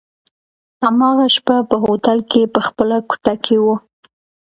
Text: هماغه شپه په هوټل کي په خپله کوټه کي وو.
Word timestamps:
هماغه 0.85 1.25
شپه 1.35 1.55
په 1.69 1.75
هوټل 1.83 2.19
کي 2.31 2.41
په 2.53 2.59
خپله 2.67 2.97
کوټه 3.09 3.33
کي 3.45 3.55
وو. 3.63 3.75